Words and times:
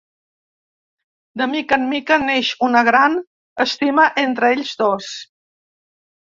De 1.41 1.47
mica 1.51 1.77
en 1.81 1.85
mica 1.91 2.17
neix 2.21 2.49
una 2.69 2.81
gran 2.87 3.19
estima 3.67 4.07
entre 4.25 4.51
ells 4.57 4.73
dos. 4.83 5.13